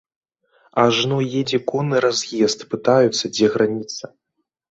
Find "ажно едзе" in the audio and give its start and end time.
0.83-1.59